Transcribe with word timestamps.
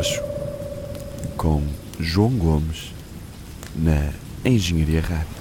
Mocho 0.00 0.22
com 1.36 1.62
João 2.00 2.30
Gomes 2.30 2.90
na 3.76 4.14
Engenharia 4.42 5.02
Rádio. 5.02 5.39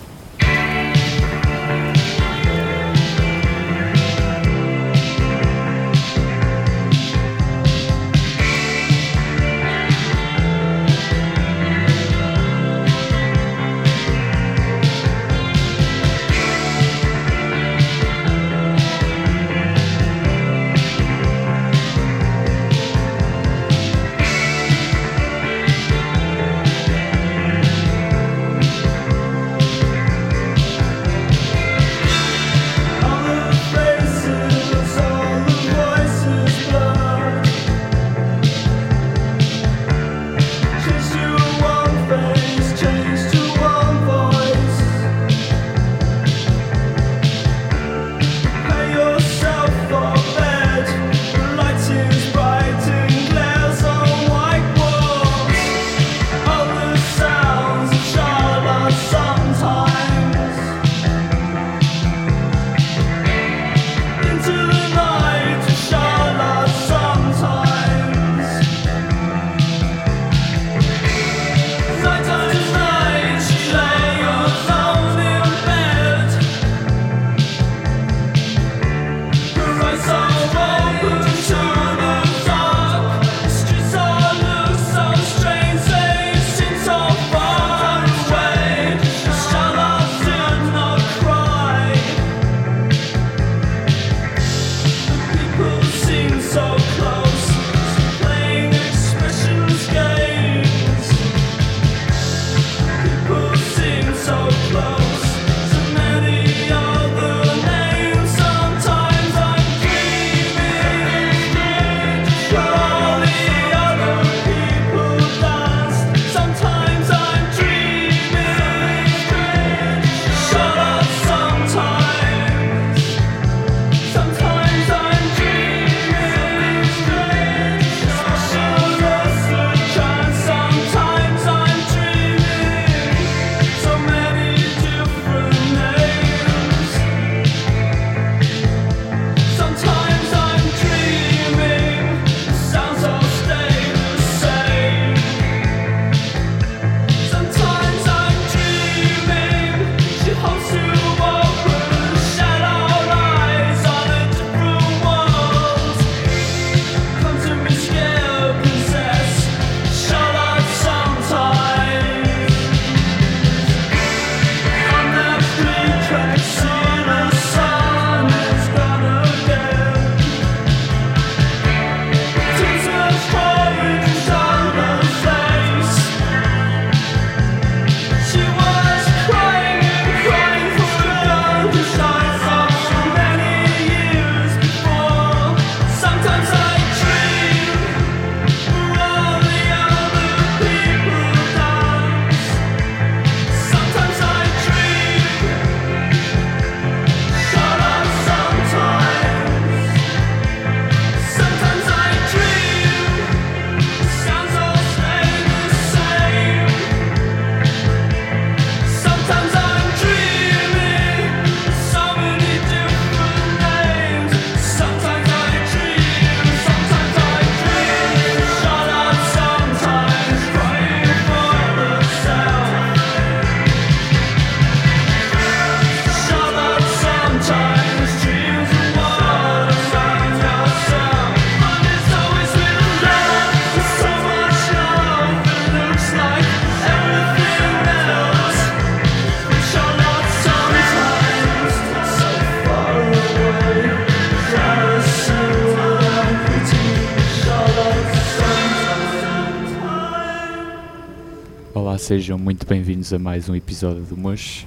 Sejam 252.10 252.40
muito 252.40 252.66
bem-vindos 252.66 253.14
a 253.14 253.20
mais 253.20 253.48
um 253.50 253.56
episódio 253.56 254.02
do 254.02 254.18
Mosh. 254.18 254.66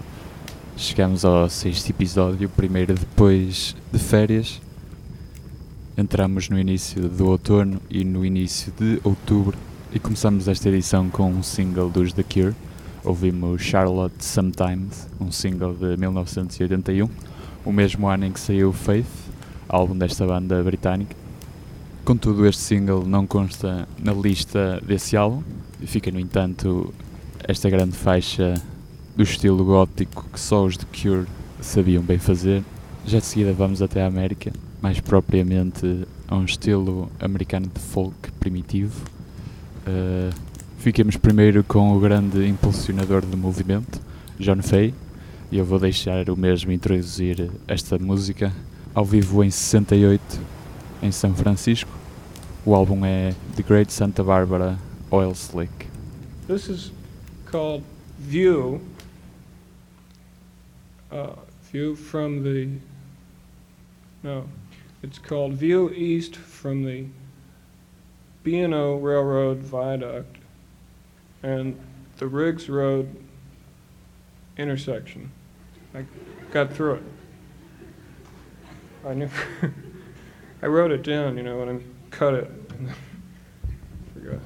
Chegamos 0.76 1.24
ao 1.24 1.50
sexto 1.50 1.90
episódio, 1.90 2.48
primeiro 2.48 2.94
depois 2.94 3.74
de 3.92 3.98
férias. 3.98 4.62
Entramos 5.98 6.48
no 6.48 6.56
início 6.56 7.08
do 7.08 7.26
outono 7.26 7.80
e 7.90 8.04
no 8.04 8.24
início 8.24 8.72
de 8.78 9.00
outubro 9.02 9.58
e 9.92 9.98
começamos 9.98 10.46
esta 10.46 10.68
edição 10.68 11.10
com 11.10 11.32
um 11.32 11.42
single 11.42 11.90
dos 11.90 12.12
The 12.12 12.22
Cure. 12.22 12.54
Ouvimos 13.02 13.60
Charlotte 13.60 14.24
Sometimes, 14.24 15.08
um 15.20 15.32
single 15.32 15.74
de 15.74 15.96
1981, 15.96 17.08
o 17.64 17.72
mesmo 17.72 18.06
ano 18.06 18.24
em 18.24 18.30
que 18.30 18.38
saiu 18.38 18.72
Faith, 18.72 19.04
álbum 19.68 19.98
desta 19.98 20.24
banda 20.24 20.62
britânica. 20.62 21.16
Contudo, 22.04 22.46
este 22.46 22.62
single 22.62 23.04
não 23.04 23.26
consta 23.26 23.88
na 23.98 24.12
lista 24.12 24.80
desse 24.86 25.16
álbum, 25.16 25.42
fica, 25.84 26.08
no 26.12 26.20
entanto, 26.20 26.94
esta 27.46 27.68
grande 27.68 27.96
faixa 27.96 28.54
do 29.16 29.22
estilo 29.22 29.64
gótico 29.64 30.26
que 30.32 30.40
só 30.40 30.64
os 30.64 30.76
de 30.76 30.86
Cure 30.86 31.26
sabiam 31.60 32.02
bem 32.02 32.18
fazer. 32.18 32.62
Já 33.06 33.18
de 33.18 33.24
seguida 33.24 33.52
vamos 33.52 33.82
até 33.82 34.02
a 34.02 34.06
América, 34.06 34.52
mais 34.80 35.00
propriamente 35.00 36.06
a 36.28 36.36
um 36.36 36.44
estilo 36.44 37.10
americano 37.20 37.66
de 37.72 37.80
folk 37.80 38.30
primitivo. 38.38 39.04
Uh, 39.86 40.32
fiquemos 40.78 41.16
primeiro 41.16 41.64
com 41.64 41.96
o 41.96 42.00
grande 42.00 42.46
impulsionador 42.46 43.24
do 43.26 43.36
movimento, 43.36 44.00
John 44.38 44.62
Fay, 44.62 44.94
e 45.50 45.58
eu 45.58 45.64
vou 45.64 45.78
deixar 45.78 46.30
o 46.30 46.36
mesmo 46.36 46.72
introduzir 46.72 47.50
esta 47.66 47.98
música 47.98 48.52
ao 48.94 49.04
vivo 49.04 49.42
em 49.42 49.50
68 49.50 50.40
em 51.02 51.10
São 51.10 51.34
Francisco. 51.34 51.90
O 52.64 52.74
álbum 52.74 53.04
é 53.04 53.34
The 53.56 53.62
Great 53.62 53.92
Santa 53.92 54.22
Barbara 54.22 54.78
Oil 55.10 55.32
Slick. 55.32 55.86
Called 57.52 57.84
View. 58.18 58.80
Uh, 61.10 61.34
view 61.64 61.94
from 61.94 62.42
the. 62.42 62.78
No, 64.22 64.48
it's 65.02 65.18
called 65.18 65.52
View 65.52 65.90
East 65.90 66.34
from 66.34 66.84
the 66.84 67.04
B&O 68.42 68.96
Railroad 68.96 69.58
Viaduct 69.58 70.36
and 71.42 71.78
the 72.16 72.26
Riggs 72.26 72.70
Road 72.70 73.22
intersection. 74.56 75.30
I 75.94 76.06
got 76.52 76.72
through 76.72 76.94
it. 76.94 77.02
I 79.06 79.12
knew. 79.12 79.28
I 80.62 80.66
wrote 80.66 80.90
it 80.90 81.02
down, 81.02 81.36
you 81.36 81.42
know, 81.42 81.60
and 81.60 81.82
I 81.82 81.84
cut 82.10 82.32
it. 82.32 82.50
Forgot. 84.14 84.40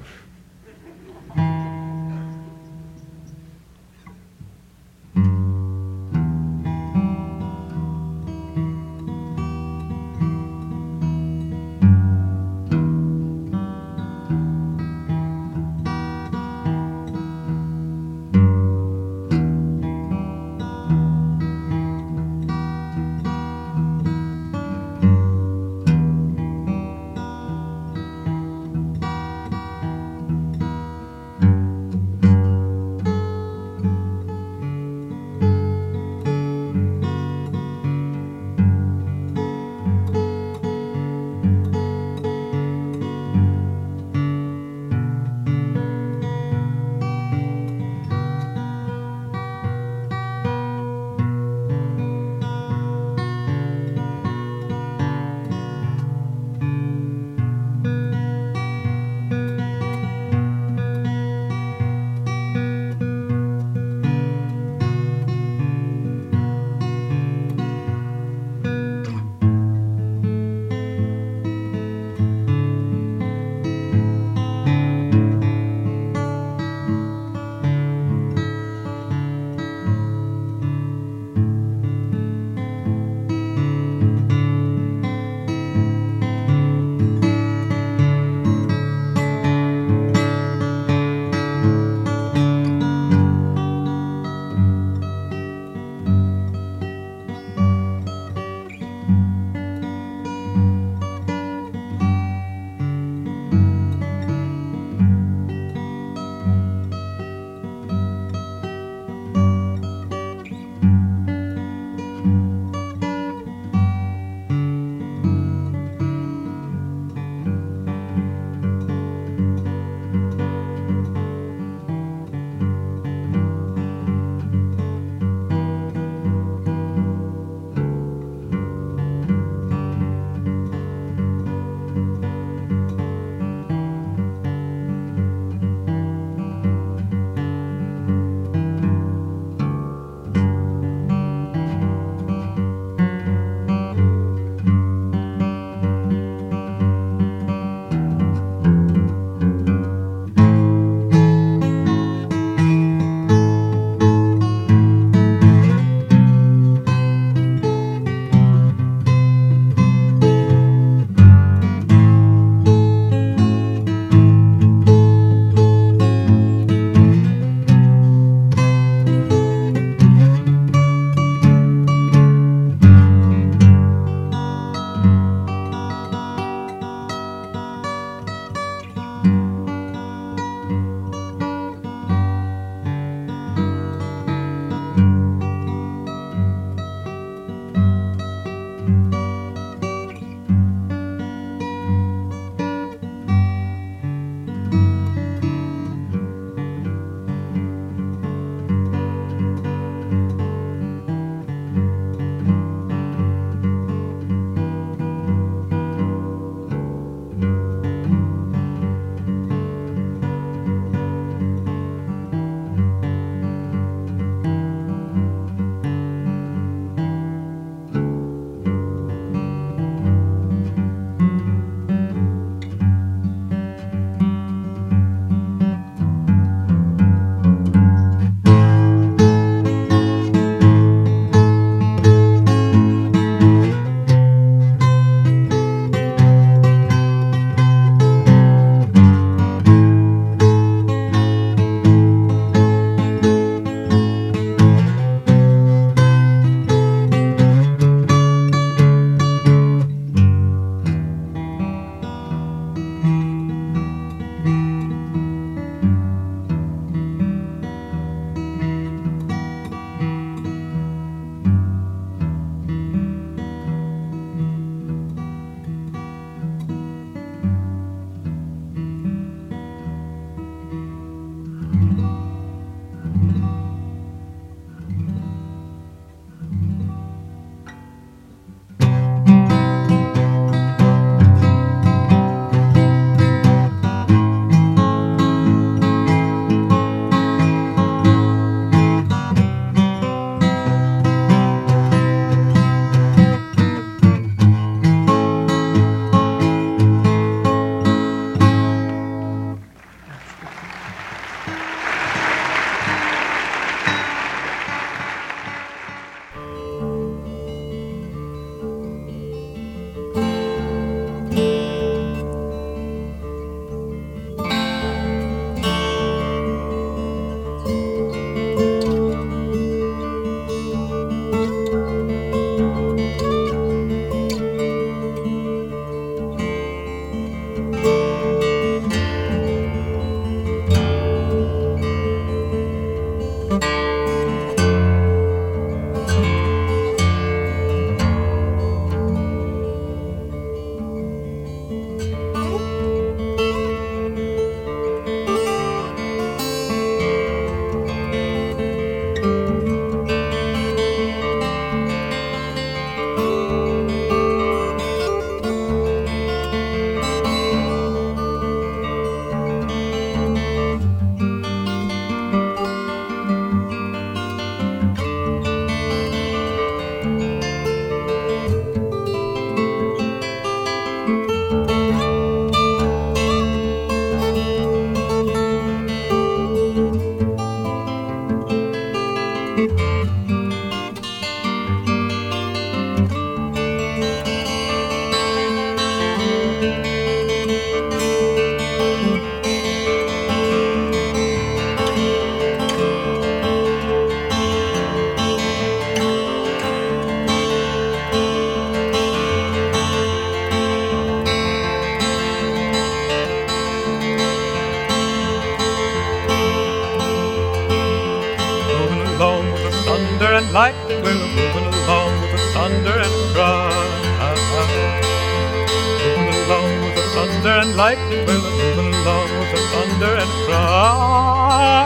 Lightning 417.77 418.25
will 418.25 418.41
along 418.89 419.29
with 419.37 419.51
the 419.53 419.61
thunder 419.71 420.13
and 420.17 420.31
cry. 420.45 421.85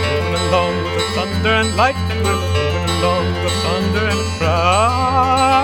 Moving 0.00 0.34
along 0.40 0.72
with 0.82 0.94
the 0.96 1.04
thunder 1.14 1.52
and 1.60 1.70
lightning 1.76 2.22
will 2.22 2.44
along 2.96 3.24
with 3.26 3.40
the 3.42 3.50
thunder 3.62 4.04
and 4.08 4.22
cry. 4.38 5.62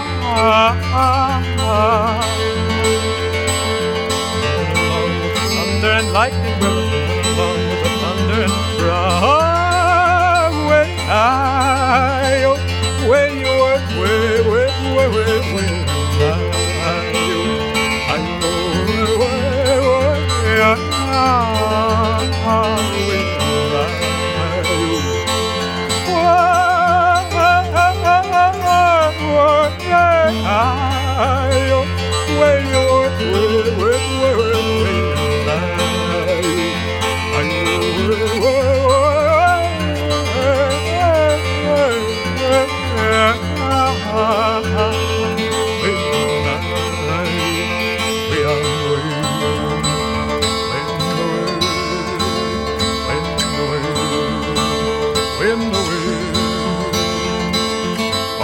heart. 22.49 22.98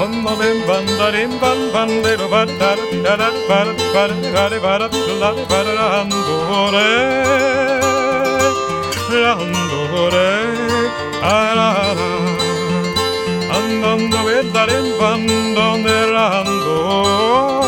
Onnovem 0.02 0.58
bandarim 0.68 1.32
ban 1.42 1.58
bandero 1.74 2.26
bandar 2.32 2.78
darar 3.04 3.36
bar 3.48 3.68
bar 3.94 4.10
gare 4.34 4.58
bar 4.64 4.82
la 5.20 5.30
bar 5.50 5.68
andore 6.00 6.90
andore 9.32 10.32
ara 11.34 11.70
andando 13.56 14.20
vedarim 14.26 14.86
bandone 15.00 15.98
andore 16.28 17.63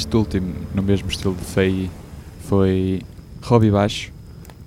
Este 0.00 0.16
último, 0.16 0.54
no 0.74 0.82
mesmo 0.82 1.10
estilo 1.10 1.34
de 1.34 1.44
Faye, 1.44 1.90
foi 2.48 3.02
Robbie 3.42 3.70
Baixo. 3.70 4.10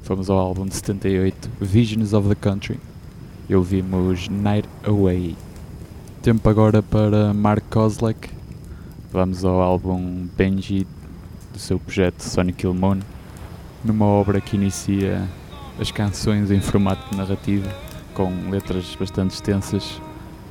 Fomos 0.04 0.30
ao 0.30 0.38
álbum 0.38 0.64
de 0.68 0.76
78, 0.76 1.50
Visions 1.60 2.14
of 2.14 2.30
the 2.30 2.36
Country. 2.36 2.80
E 3.50 3.56
ouvimos 3.56 4.30
Night 4.30 4.70
Away. 4.86 5.36
Tempo 6.22 6.48
agora 6.48 6.84
para 6.84 7.34
Mark 7.34 7.64
Kozlek. 7.72 8.30
Vamos 9.12 9.44
ao 9.44 9.60
álbum 9.60 10.28
Benji, 10.38 10.86
do 11.52 11.58
seu 11.58 11.80
projeto 11.80 12.22
Sonic 12.22 12.60
Kill 12.60 12.76
Moon. 12.76 13.00
Numa 13.84 14.06
obra 14.06 14.40
que 14.40 14.56
inicia 14.56 15.28
as 15.80 15.90
canções 15.90 16.52
em 16.52 16.62
formato 16.62 17.18
narrativo, 17.18 17.68
com 18.14 18.30
letras 18.52 18.96
bastante 19.00 19.32
extensas, 19.32 20.00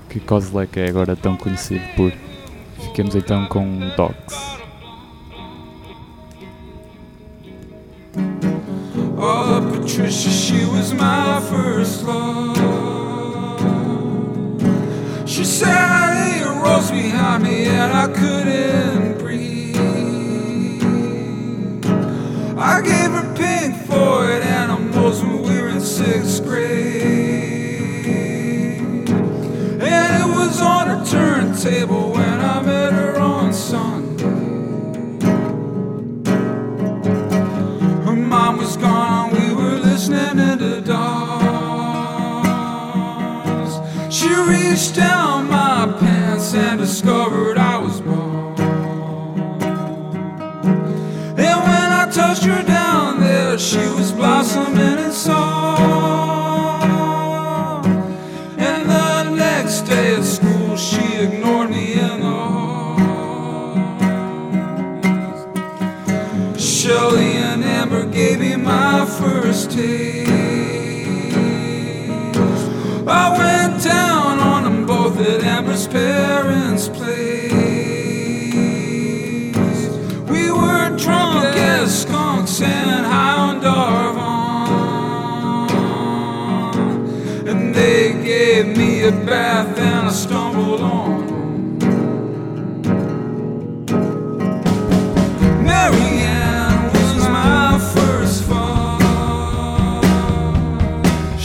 que 0.09 0.19
Kozlek 0.19 0.81
é 0.81 0.89
agora 0.89 1.15
tão 1.15 1.37
conhecido 1.37 1.85
por. 1.95 2.13
Fiquemos 2.81 3.15
então 3.15 3.47
com 3.47 3.79
Dogs. 3.97 4.62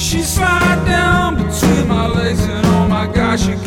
She 0.07 0.21
slid 0.21 0.85
down 0.85 1.35
between 1.35 1.89
my 1.89 2.07
legs, 2.07 2.39
and 2.39 2.65
oh 2.65 2.87
my 2.87 3.07
gosh, 3.07 3.45
you. 3.45 3.66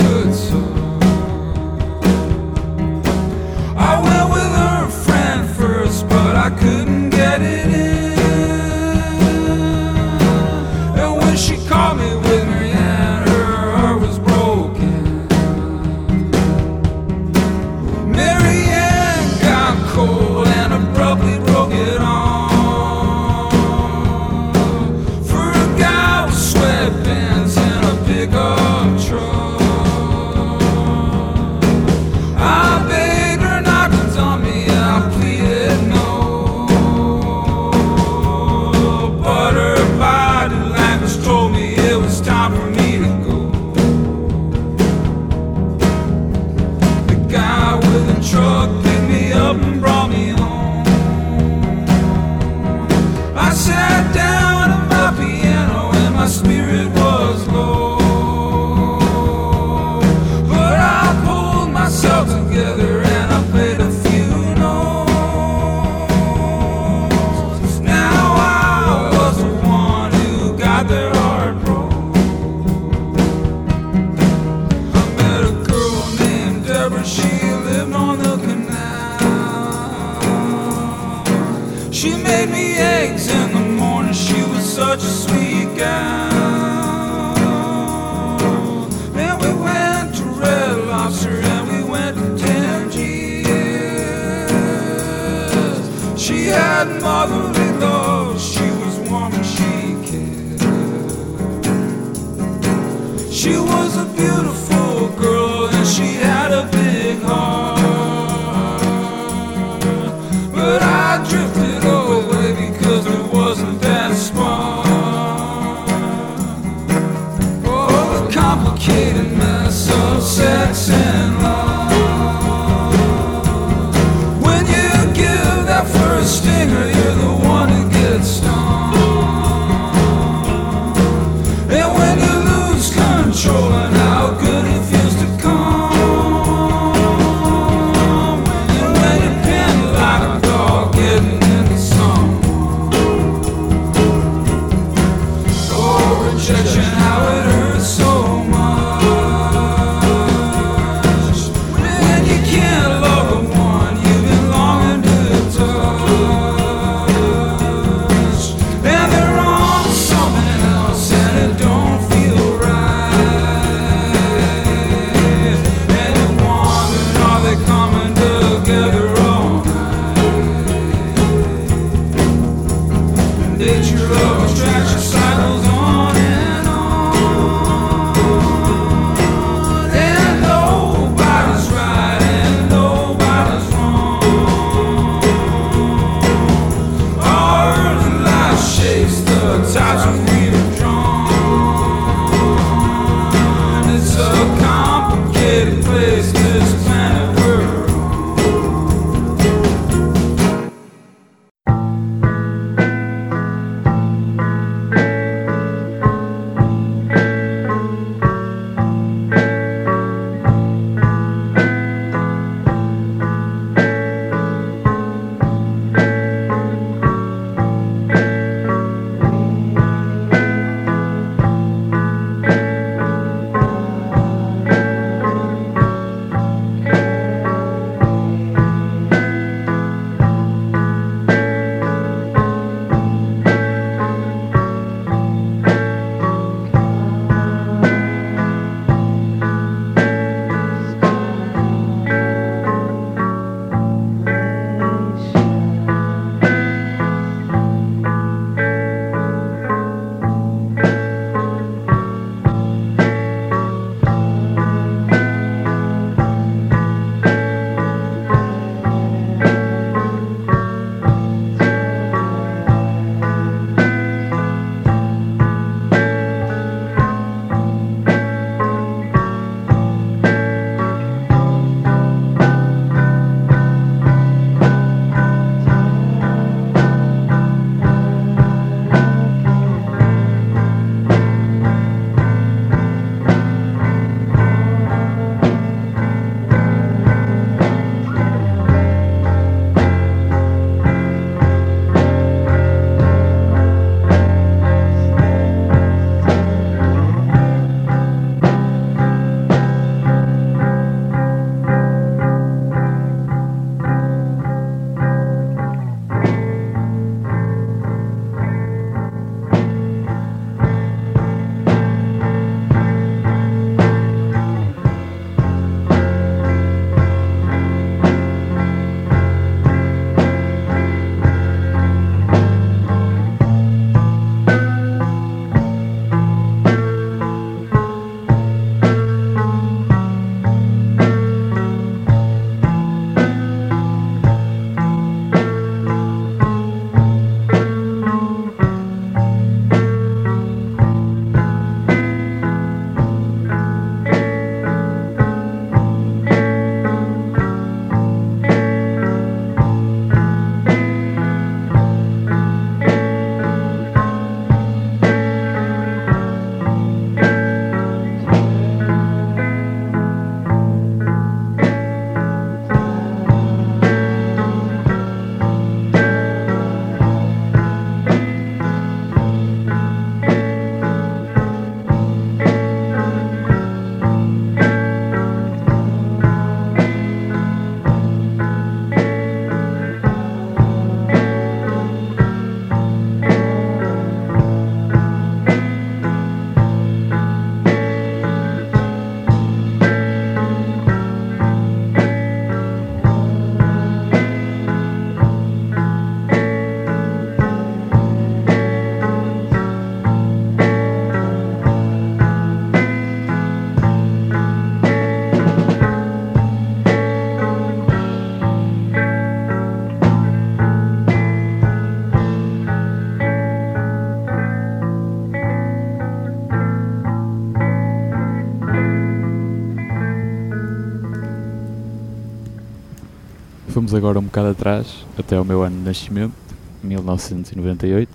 Fomos 423.90 424.04
agora 424.04 424.20
um 424.20 424.22
bocado 424.22 424.50
atrás, 424.50 425.04
até 425.18 425.34
ao 425.34 425.44
meu 425.44 425.64
ano 425.64 425.76
de 425.78 425.82
nascimento, 425.82 426.32
1998, 426.80 428.08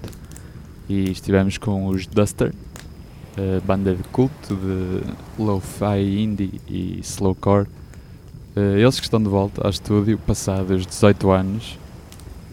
e 0.87 1.11
estivemos 1.11 1.57
com 1.57 1.87
os 1.87 2.07
Duster, 2.07 2.53
banda 3.65 3.93
de 3.93 4.01
culto 4.03 4.55
de 4.55 5.01
lo-fi 5.37 6.21
indie 6.21 6.61
e 6.65 7.01
slowcore. 7.03 7.67
Eh, 8.55 8.79
Eles 8.79 8.97
que 9.01 9.05
estão 9.05 9.21
de 9.21 9.27
volta 9.27 9.65
ao 9.65 9.69
estúdio 9.69 10.17
passados 10.17 10.85
18 10.85 11.29
anos 11.29 11.77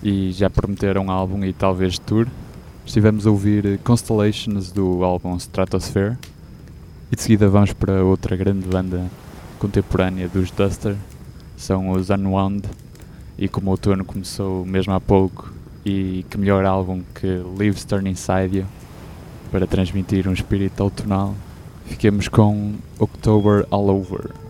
e 0.03 0.33
já 0.33 0.51
prometeram 0.51 1.09
álbum 1.09 1.45
e 1.45 1.53
talvez 1.53 2.01
tour. 2.01 2.27
Estivemos 2.85 3.25
a 3.25 3.31
ouvir 3.31 3.79
Constellations 3.85 4.73
do 4.73 5.05
álbum 5.05 5.37
Stratosphere 5.37 6.19
e 7.13 7.15
de 7.15 7.23
seguida 7.23 7.49
vamos 7.49 7.73
para 7.73 8.03
outra 8.03 8.35
grande 8.35 8.67
banda 8.67 9.09
contemporânea 9.61 10.29
dos 10.29 10.51
Duster, 10.51 10.97
são 11.57 11.91
os 11.91 12.11
Unwound 12.11 12.63
e 13.39 13.49
como 13.49 13.69
o 13.69 13.71
outono 13.71 14.05
começou 14.05 14.65
mesmo 14.65 14.93
há 14.93 15.01
pouco 15.01 15.53
e 15.85 16.25
que 16.31 16.39
melhor 16.39 16.65
álbum 16.65 17.03
que 17.15 17.27
Leaves 17.59 17.85
Turn 17.85 18.09
Inside 18.09 18.59
You 18.59 18.67
para 19.51 19.67
transmitir 19.67 20.27
um 20.27 20.33
espírito 20.33 20.83
outonal, 20.83 21.35
fiquemos 21.85 22.27
com 22.27 22.75
October 22.99 23.67
All 23.71 23.89
Over. 23.89 24.42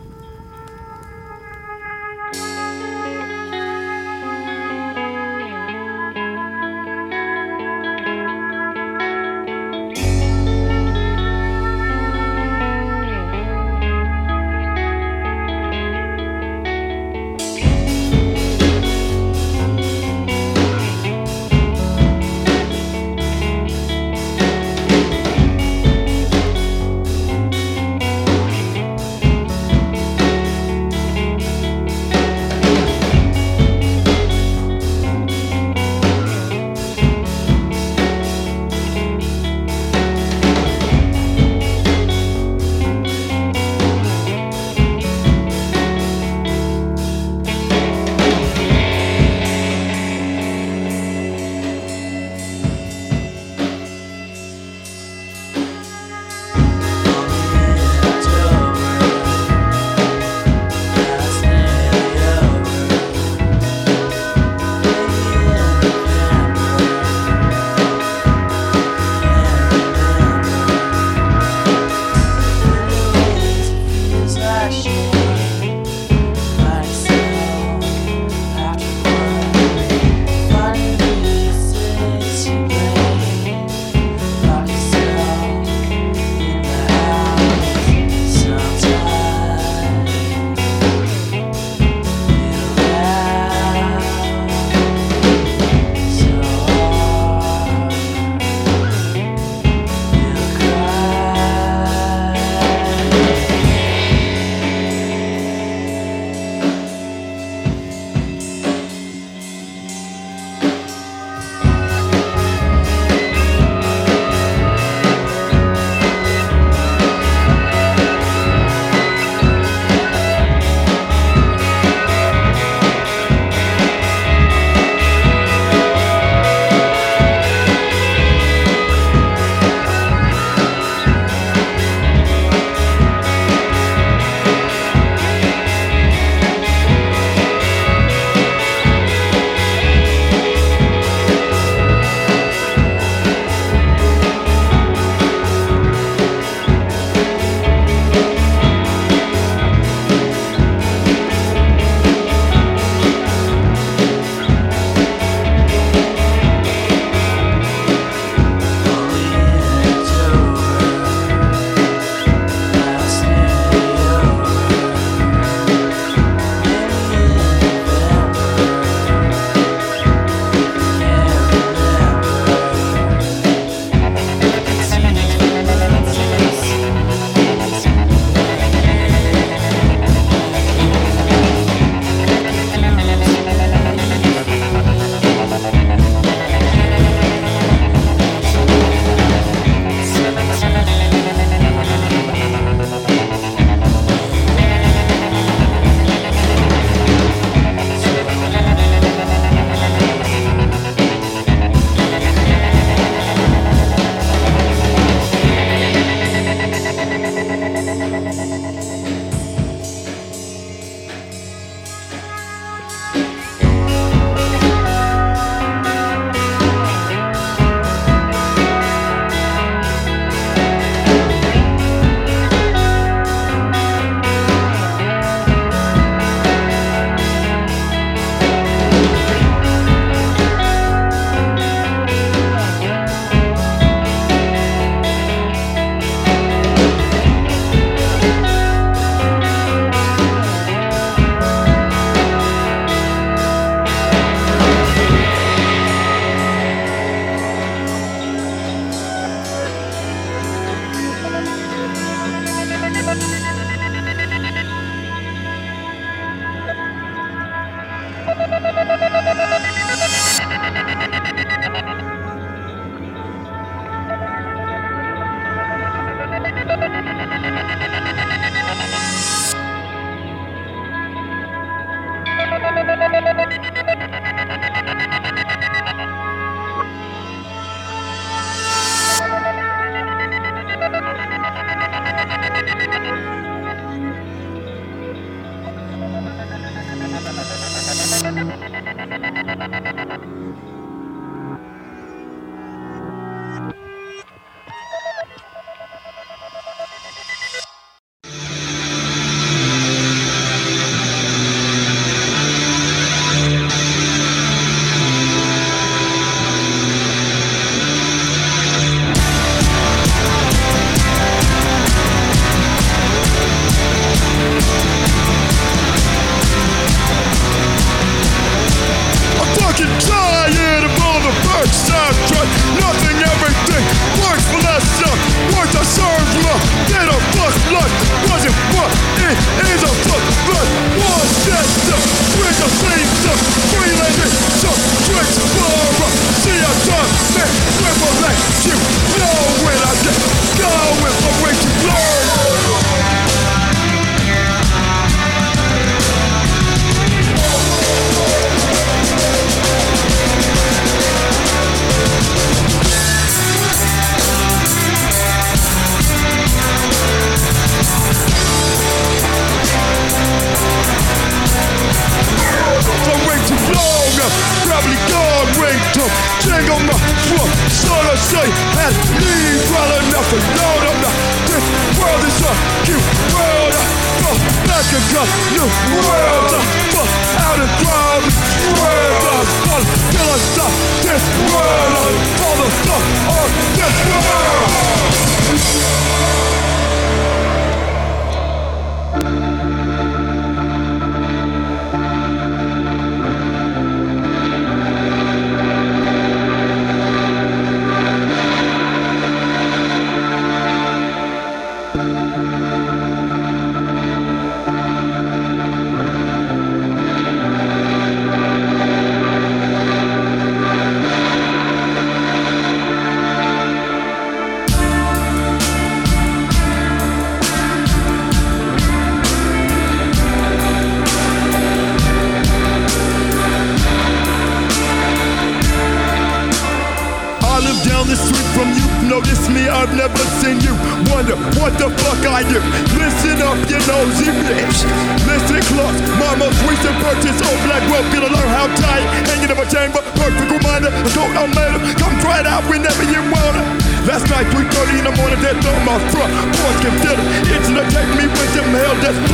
World. 375.64 376.41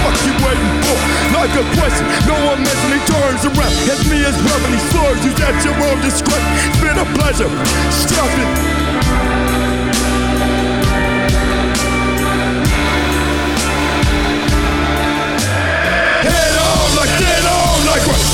Fuck 0.03 0.17
you 0.27 0.35
waiting 0.45 0.73
for. 0.85 0.97
Like 1.35 1.55
a 1.55 1.65
question, 1.77 2.07
no 2.27 2.37
one 2.47 2.63
mentally 2.63 3.01
turns 3.07 3.43
around. 3.45 3.75
As 3.91 4.01
me 4.11 4.25
as 4.25 4.37
verbally 4.43 4.81
slurs, 4.91 5.21
use 5.25 5.41
at 5.41 5.57
your 5.65 5.77
own 5.91 5.99
discretion. 6.01 6.53
It's 6.67 6.81
been 6.81 6.99
a 6.99 7.07
pleasure. 7.17 7.51
Stop 7.91 8.31
it. 8.39 8.88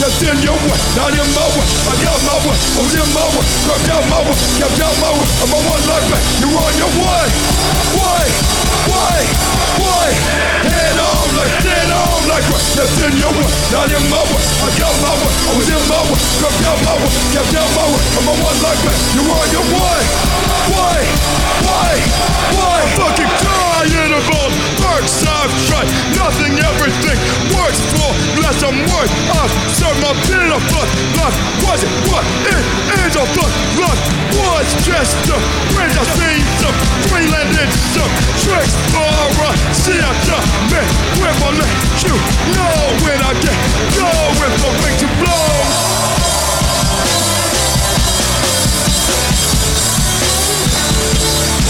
Just 0.05 0.21
in 0.21 0.37
your 0.45 0.53
way, 0.53 0.77
not 1.01 1.17
in 1.17 1.29
my 1.33 1.49
way. 1.57 1.65
I 1.89 1.97
got 2.05 2.21
my 2.29 2.37
way, 2.45 2.53
I 2.53 2.81
was 2.85 2.93
in 2.93 3.09
my 3.17 3.25
way. 3.25 3.41
Crept 3.65 3.89
out 3.89 4.05
my 4.13 4.21
way, 4.21 4.37
kept 4.61 4.77
out 4.85 4.93
my 5.01 5.09
way. 5.17 5.25
I'm 5.41 5.49
on 5.49 5.65
one 5.65 5.81
like 5.89 6.05
back, 6.13 6.21
you're 6.45 6.53
on 6.53 6.73
your 6.77 6.93
way. 6.93 7.25
Way, 7.97 8.25
way, 8.85 9.21
way. 9.81 10.09
Head 10.69 10.97
on 11.01 11.25
like 11.41 11.57
dead 11.65 11.89
on 11.89 12.21
like 12.29 12.45
what? 12.53 12.61
Just 12.77 13.01
in 13.01 13.17
your 13.17 13.33
way, 13.33 13.49
not 13.73 13.89
in 13.89 14.05
my 14.13 14.21
way. 14.29 14.45
I 14.61 14.69
got 14.77 14.93
my 15.01 15.15
way, 15.25 15.33
I 15.41 15.53
was 15.57 15.69
in 15.73 15.85
my 15.89 16.01
way. 16.05 16.21
Crept 16.37 16.61
out 16.69 16.81
my 16.85 16.95
way, 17.01 17.11
kept 17.33 17.57
out 17.57 17.71
my 17.73 17.87
way. 17.89 18.01
I'm 18.21 18.29
on 18.29 18.37
one 18.45 18.59
like 18.61 18.81
back, 18.85 18.99
you're 19.17 19.25
on 19.25 19.49
your 19.57 19.67
way. 19.73 20.01
Way, 20.69 21.01
way, 21.65 21.93
way. 22.61 22.77
I'm 22.77 22.93
fucking 22.93 23.33
tired 23.41 24.13
of 24.21 24.25
all 24.37 24.53
birds 24.95 25.27
I've 25.27 25.51
tried. 25.67 25.89
Nothing, 26.15 26.55
everything 26.55 27.19
works 27.51 27.81
for 27.91 28.11
less 28.39 28.63
I'm 28.63 28.79
worth 28.87 29.15
of. 29.43 29.51
Serve 29.75 29.99
my 29.99 30.15
bitter 30.27 30.61
fuck 30.71 30.89
life. 31.19 31.37
Was 31.67 31.83
it 31.83 31.91
what 32.07 32.25
it 32.47 32.63
is 33.03 33.17
a 33.19 33.25
fuck 33.35 33.53
life? 33.83 34.03
Was 34.39 34.71
just 34.87 35.19
a 35.35 35.39
bridge. 35.75 35.97
I 35.99 36.05
seen 36.15 36.43
some 36.63 36.77
freelanded 37.11 37.71
some 37.95 38.13
tricks 38.39 38.75
for 38.95 39.03
a 39.03 39.51
see 39.75 39.99
I 39.99 40.13
done 40.31 40.47
me. 40.71 40.83
When 41.19 41.35
I 41.43 41.51
let 41.59 41.71
you 42.07 42.15
know 42.55 42.79
when 43.03 43.19
I 43.19 43.33
get 43.43 43.59
going 43.99 44.55
for 44.63 44.73
way 44.83 44.95
too 44.99 45.11
long. 45.27 45.95
Don't 51.55 51.64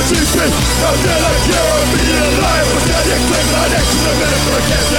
How 0.00 0.96
how 0.96 1.20
I 1.20 1.36
care? 1.44 1.84
Being 1.92 2.16
alive 2.32 2.72
was 2.72 2.84
getting 2.88 3.20
quick, 3.28 3.46
not 3.52 3.68
next 3.68 3.92
to 3.92 4.08
the 4.16 4.89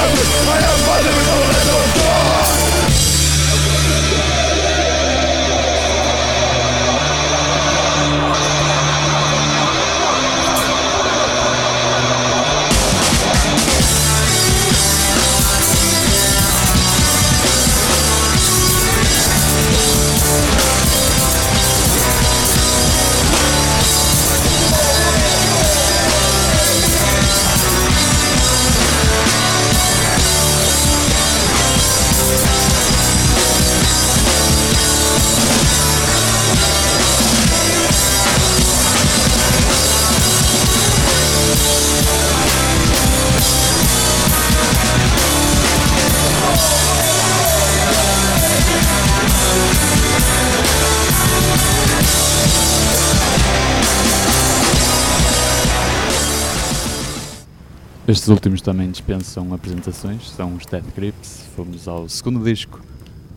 Estes 58.12 58.28
últimos 58.28 58.60
também 58.60 58.92
dispensam 58.92 59.54
apresentações, 59.54 60.32
são 60.32 60.56
os 60.56 60.66
Death 60.66 60.84
Grips. 60.94 61.46
Fomos 61.56 61.88
ao 61.88 62.10
segundo 62.10 62.44
disco 62.44 62.82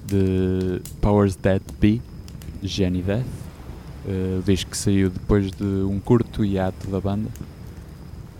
de 0.04 0.82
Powers 1.00 1.36
That 1.36 1.64
Be, 1.80 2.02
Jenny 2.60 3.00
Death. 3.00 3.24
eh, 4.08 4.40
o 4.40 4.42
disco 4.42 4.72
que 4.72 4.76
saiu 4.76 5.10
depois 5.10 5.52
de 5.52 5.62
um 5.62 6.00
curto 6.00 6.44
hiato 6.44 6.88
da 6.88 7.00
banda. 7.00 7.30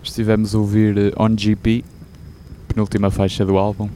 Estivemos 0.03 0.53
a 0.53 0.57
ouvir 0.57 0.97
eh, 0.97 1.13
On 1.17 1.33
GP, 1.37 1.85
penúltima 2.67 3.09
faixa 3.09 3.45
do 3.45 3.57
álbum, 3.57 3.89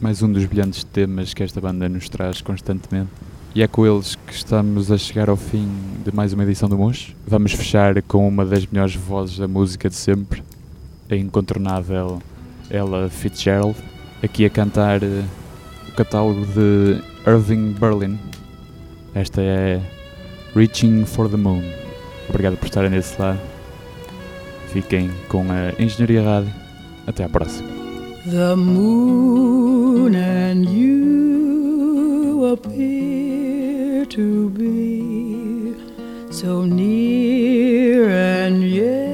mais 0.00 0.20
um 0.20 0.32
dos 0.32 0.46
brilhantes 0.46 0.82
temas 0.82 1.32
que 1.32 1.44
esta 1.44 1.60
banda 1.60 1.88
nos 1.88 2.08
traz 2.08 2.40
constantemente. 2.40 3.10
E 3.54 3.62
é 3.62 3.68
com 3.68 3.86
eles 3.86 4.16
que 4.16 4.32
estamos 4.34 4.90
a 4.90 4.98
chegar 4.98 5.30
ao 5.30 5.36
fim 5.36 5.68
de 6.04 6.12
mais 6.12 6.32
uma 6.32 6.42
edição 6.42 6.68
do 6.68 6.76
Mosh. 6.76 7.14
Vamos 7.24 7.52
fechar 7.52 8.02
com 8.02 8.26
uma 8.26 8.44
das 8.44 8.66
melhores 8.66 8.96
vozes 8.96 9.38
da 9.38 9.46
música 9.46 9.88
de 9.88 9.94
sempre, 9.94 10.42
a 11.10 11.14
incontornável 11.16 12.20
Ella 12.70 13.08
Fitzgerald, 13.08 13.76
aqui 14.22 14.44
a 14.44 14.50
cantar 14.50 15.02
eh, 15.02 15.24
o 15.88 15.92
catálogo 15.92 16.44
de 16.46 17.00
Irving 17.26 17.72
Berlin. 17.72 18.18
Esta 19.14 19.40
é 19.40 19.80
Reaching 20.54 21.04
for 21.04 21.28
the 21.28 21.36
Moon. 21.36 21.62
Obrigado 22.28 22.56
por 22.56 22.66
estarem 22.66 22.90
desse 22.90 23.20
lado. 23.20 23.40
Fiquem 24.68 25.10
com 25.28 25.46
a 25.50 25.82
Engenharia 25.82 26.22
Rádio. 26.22 26.52
Até 27.06 27.24
à 27.24 27.28
próxima. 27.28 27.68
The 28.26 28.54
moon 28.54 30.14
and 30.14 30.68
you 30.68 32.52
appear 32.52 34.04
to 34.08 34.50
be 34.50 35.74
so 36.30 36.66
near 36.66 38.10
and 38.10 38.62
yet 38.62 39.07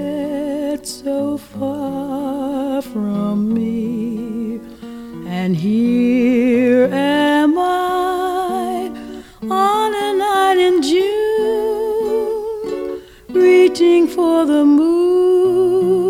And 5.54 5.62
here 5.62 6.88
am 6.92 7.56
I 7.56 8.90
on 9.42 9.94
a 9.94 10.12
night 10.18 10.58
in 10.58 10.82
June, 10.82 12.20
reaching 13.28 14.08
for 14.08 14.46
the 14.46 14.64
moon 14.64 16.00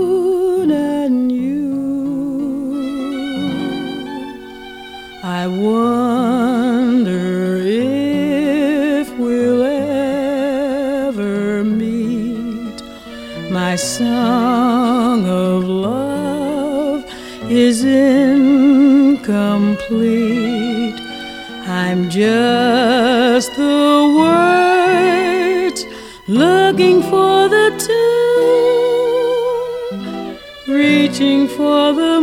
and 0.71 1.31
you. 1.31 1.75
I 5.23 5.47
wonder 5.47 7.27
if 7.61 9.11
we'll 9.19 9.63
ever 11.05 11.65
meet. 11.65 12.83
My 13.51 13.77
song 13.77 15.27
of 15.29 15.65
love 15.65 17.05
is 17.51 17.85
incomplete. 19.15 21.01
I'm 21.67 22.11
just 22.11 23.55
the 23.55 24.15
words 24.19 25.87
looking 26.27 27.01
for 27.03 27.49
the 27.49 27.71
tune, 29.97 30.39
reaching 30.67 31.47
for 31.49 31.93
the 31.93 32.14